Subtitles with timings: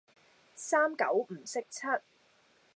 [0.55, 1.81] 三九唔識七